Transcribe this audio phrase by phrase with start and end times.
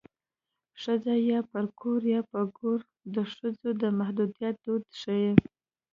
[0.81, 2.79] ښځه یا پر کور یا په ګور
[3.15, 5.31] د ښځو د محدودیت دود ښيي